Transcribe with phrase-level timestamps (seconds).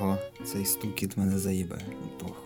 [0.00, 1.78] Ого, цей стукіт мене заїбе.
[2.18, 2.36] Похуй.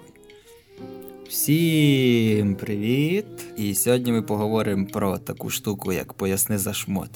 [1.29, 3.27] Всім привіт!
[3.57, 7.11] І сьогодні ми поговоримо про таку штуку, як поясни за шмот.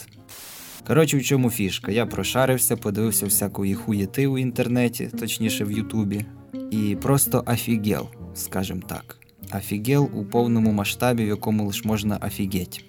[0.86, 1.92] Коротше, в чому фішка?
[1.92, 6.24] Я прошарився, подивився всякої хуєти у інтернеті, точніше в Ютубі,
[6.70, 9.18] і просто офігел, скажімо так.
[9.54, 12.84] Офігел у повному масштабі, в якому лише можна офігеть.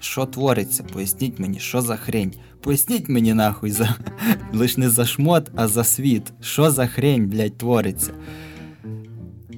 [0.00, 0.82] Що твориться?
[0.82, 2.32] Поясніть мені, що за хрень?
[2.60, 3.96] Поясніть мені нахуй за
[4.52, 6.32] лиш не за шмот, а за світ.
[6.40, 8.12] Що за хрень, блядь, твориться?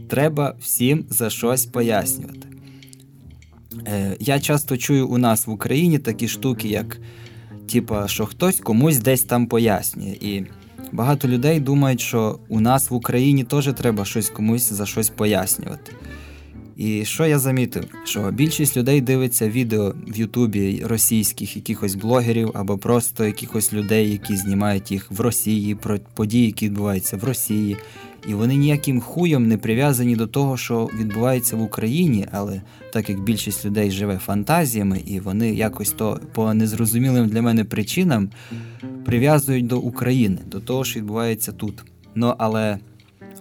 [0.09, 2.49] Треба всім за щось пояснювати.
[3.87, 7.01] Е, Я часто чую у нас в Україні такі штуки, як
[7.73, 10.17] типа, що хтось комусь десь там пояснює.
[10.21, 10.45] І
[10.93, 15.93] багато людей думають, що у нас в Україні теж треба щось комусь за щось пояснювати.
[16.81, 17.85] І що я замітив?
[18.05, 24.37] Що більшість людей дивиться відео в Ютубі російських якихось блогерів або просто якихось людей, які
[24.37, 27.77] знімають їх в Росії, про події, які відбуваються в Росії.
[28.29, 33.21] І вони ніяким хуєм не прив'язані до того, що відбувається в Україні, але так як
[33.21, 38.31] більшість людей живе фантазіями, і вони якось то по незрозумілим для мене причинам
[39.05, 41.85] прив'язують до України, до того, що відбувається тут.
[42.15, 42.79] Ну але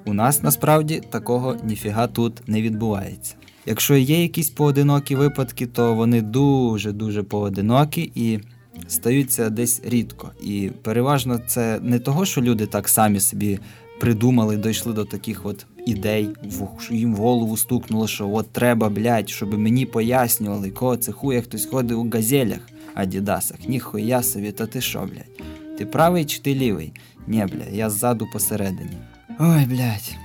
[0.05, 3.35] у нас насправді такого ніфіга тут не відбувається.
[3.65, 8.39] Якщо є якісь поодинокі випадки, то вони дуже-дуже поодинокі і
[8.87, 10.31] стаються десь рідко.
[10.43, 13.59] І переважно це не того, що люди так самі собі
[13.99, 16.29] придумали, дійшли до таких от ідей,
[16.91, 21.65] їм в голову стукнуло, що от треба, блядь, щоб мені пояснювали, кого це хуя хтось
[21.65, 22.59] ходить у газелях,
[22.93, 23.57] адідасах.
[23.67, 25.47] Ніхуя собі, та ти що, блядь?
[25.77, 26.93] Ти правий чи ти лівий?
[27.27, 28.97] Ні, бля, я ззаду посередині.
[29.41, 30.15] Ой, блядь.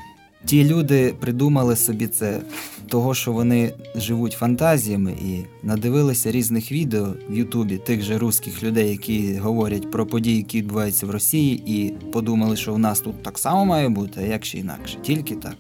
[0.45, 2.41] Ті люди придумали собі це
[2.89, 8.91] того, що вони живуть фантазіями і надивилися різних відео в Ютубі тих же русських людей,
[8.91, 13.39] які говорять про події, які відбуваються в Росії, і подумали, що в нас тут так
[13.39, 14.99] само має бути, а як ще інакше.
[15.03, 15.57] Тільки так.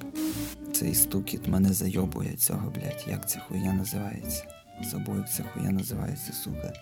[0.72, 3.05] Цей стукіт мене зайобує цього, блядь.
[3.11, 4.45] Як ця хуйня називається?
[4.83, 6.73] Як ця хуйня називається, сука.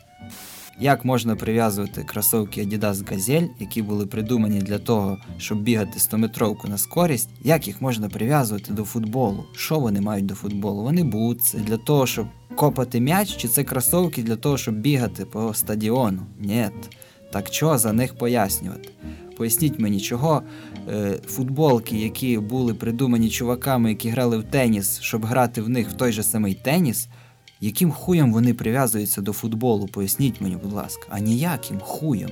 [0.81, 6.79] Як можна прив'язувати кросовки Adidas Gazelle, які були придумані для того, щоб бігати 100-метровку на
[6.79, 9.45] скорість, як їх можна прив'язувати до футболу?
[9.57, 10.83] Що вони мають до футболу?
[10.83, 15.55] Вони бутси для того, щоб копати м'яч, чи це кросовки для того, щоб бігати по
[15.55, 16.23] стадіону?
[16.41, 16.69] Ні.
[17.33, 18.89] Так що за них пояснювати?
[19.37, 20.43] Поясніть мені, чого
[20.89, 25.93] е, футболки, які були придумані чуваками, які грали в теніс, щоб грати в них в
[25.93, 27.09] той же самий теніс
[27.63, 32.31] яким хуєм вони прив'язуються до футболу, поясніть мені, будь ласка, а ніяким хуєм.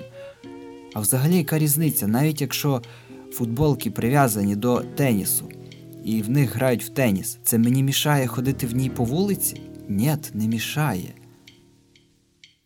[0.95, 2.83] А взагалі, яка різниця, навіть якщо
[3.33, 5.49] футболки прив'язані до тенісу
[6.05, 9.61] і в них грають в теніс, це мені мішає ходити в ній по вулиці?
[9.89, 11.15] Ні, не мішає.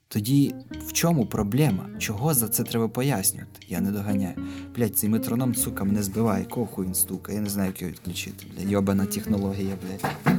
[0.09, 0.55] Тоді
[0.87, 1.89] в чому проблема?
[1.99, 3.61] Чого за це треба пояснювати?
[3.69, 4.35] Я не доганяю.
[4.77, 8.47] Блять, цей метроном, сука, мене збиває, кого він стука, я не знаю, як його відключити.
[8.55, 10.37] Бля, йобана технологія, блядь.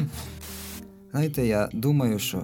[1.15, 2.41] Знаєте, я думаю, що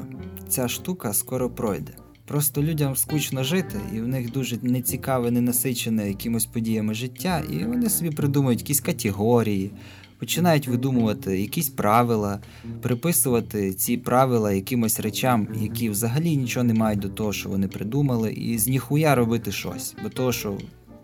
[0.50, 1.92] ця штука скоро пройде.
[2.26, 7.90] Просто людям скучно жити, і в них дуже нецікаве, ненасичене якимось подіями життя, і вони
[7.90, 9.72] собі придумують якісь категорії,
[10.20, 12.40] починають видумувати якісь правила,
[12.82, 18.34] приписувати ці правила якимось речам, які взагалі нічого не мають до того, що вони придумали,
[18.34, 19.96] і з ніхуя робити щось.
[20.04, 20.58] Бо того, що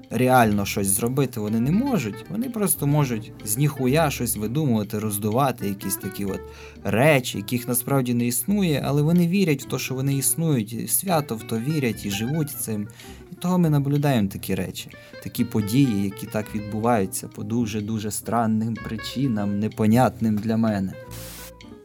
[0.10, 2.26] реально щось зробити вони не можуть.
[2.30, 6.40] Вони просто можуть з ніхуя щось видумувати, роздувати якісь такі от
[6.84, 11.36] речі, яких насправді не існує, але вони вірять в те, що вони існують, і свято
[11.36, 12.88] в то вірять і живуть цим.
[13.32, 14.90] І того ми наблюдаємо такі речі,
[15.24, 20.94] такі події, які так відбуваються по дуже-дуже странним причинам, непонятним для мене.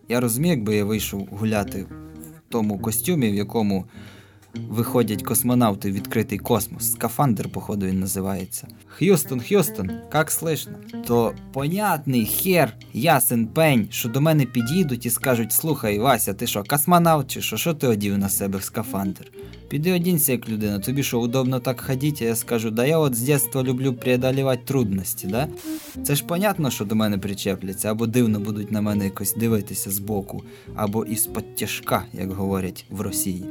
[0.08, 3.84] Я розумію, якби я вийшов гуляти в тому костюмі, в якому
[4.54, 6.92] виходять космонавти в відкритий космос.
[6.92, 8.68] Скафандр, походу, він називається.
[8.86, 10.74] Х'юстон, Х'юстон, як слышно?
[11.06, 16.64] То понятний хер, ясен пень, що до мене підійдуть і скажуть: слухай, Вася, ти що,
[16.64, 17.56] космонавт чи що?
[17.56, 19.32] Що ти одів на себе в скафандр?
[19.68, 23.14] Піди одінься як людина, тобі що удобно так ходити, а я скажу, да я от
[23.14, 25.48] з дитинства люблю преодолівати трудності, да?
[26.02, 30.42] Це ж понятно, що до мене причепляться, або дивно будуть на мене якось дивитися збоку,
[30.74, 33.44] або із-под тяжка, як говорять в Росії.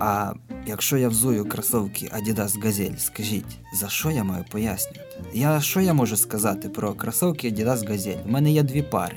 [0.00, 0.32] А
[0.66, 5.16] якщо я взую кросовки Adidas Gazelle, скажіть, за що я маю пояснювати?
[5.34, 8.26] Я що я можу сказати про кросовки Adidas Gazelle?
[8.26, 9.16] У мене є дві пари.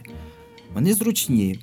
[0.74, 1.60] Вони зручні,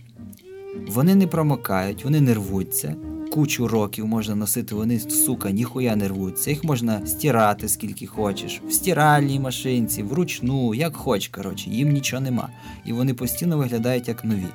[0.87, 2.95] вони не промокають, вони не рвуться.
[3.33, 6.51] Кучу років можна носити, вони, сука, ніхуя не рвуться.
[6.51, 12.49] Їх можна стирати скільки хочеш, в стиральній машинці, вручну, як хоч, коротше, їм нічого нема.
[12.85, 14.47] І вони постійно виглядають як нові.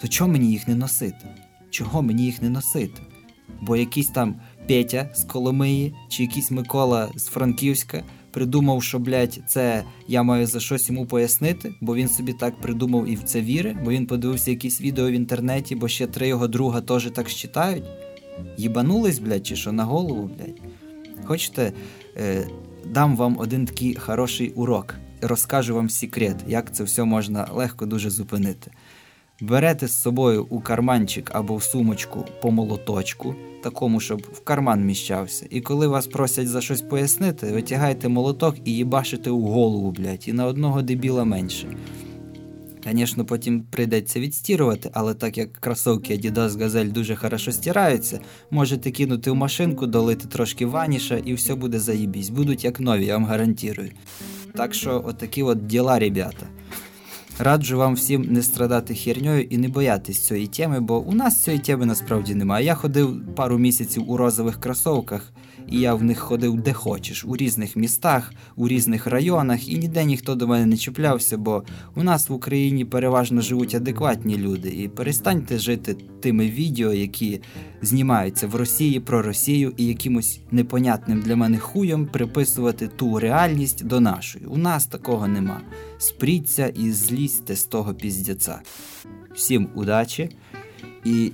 [0.00, 1.28] То чого мені їх не носити?
[1.70, 3.02] Чого мені їх не носити?
[3.60, 4.34] Бо якийсь там
[4.68, 8.02] Петя з Коломиї чи якийсь Микола з Франківська
[8.36, 13.08] придумав, що, блядь, це я маю за щось йому пояснити, бо він собі так придумав
[13.08, 16.48] і в це вірить, бо він подивився якісь відео в інтернеті, бо ще три його
[16.48, 17.84] друга теж так считають.
[18.56, 20.60] Їбанулись, блядь, чи що на голову, блядь.
[21.24, 21.72] Хочете,
[22.16, 22.48] е,
[22.94, 24.94] дам вам один такий хороший урок.
[25.20, 28.70] Розкажу вам секрет, як це все можна легко дуже зупинити.
[29.40, 35.46] Берете з собою у карманчик або в сумочку по молоточку, такому, щоб в карман міщався.
[35.50, 40.32] І коли вас просять за щось пояснити, витягаєте молоток і їбашите у голову, блядь, і
[40.32, 41.76] на одного дебіла менше.
[42.92, 49.30] Звісно, потім прийдеться відстірувати, але так як кросовки Adidas Gazelle дуже хорошо стираються, можете кинути
[49.30, 52.28] в машинку, долити трошки ваніша і все буде заїбісь.
[52.28, 53.90] Будуть як нові, я вам гарантую.
[54.54, 56.46] Так що, отакі от діла, ребята.
[57.38, 61.62] Раджу вам всім не страдати херньою і не боятись цієї теми, бо у нас цієї
[61.62, 62.66] теми насправді немає.
[62.66, 65.32] Я ходив пару місяців у розових кросовках,
[65.68, 70.04] і я в них ходив де хочеш, у різних містах, у різних районах, і ніде
[70.04, 71.62] ніхто до мене не чіплявся, бо
[71.94, 74.68] у нас в Україні переважно живуть адекватні люди.
[74.68, 77.40] І перестаньте жити тими відео, які
[77.82, 84.00] знімаються в Росії про Росію і якимось непонятним для мене хуєм приписувати ту реальність до
[84.00, 84.46] нашої.
[84.46, 85.60] У нас такого нема.
[85.98, 88.60] Спріться і злізьте з того піздяця.
[89.34, 90.30] Всім удачі
[91.04, 91.32] і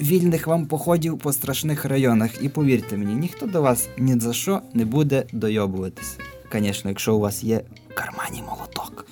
[0.00, 2.42] вільних вам походів по страшних районах.
[2.42, 6.18] І повірте мені, ніхто до вас ні за що не буде дойобуватися.
[6.52, 9.06] Звісно, якщо у вас є в кармані молоток.